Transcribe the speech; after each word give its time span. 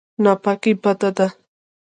ناپاکي 0.23 0.73
بده 0.81 1.09
ده. 1.17 1.27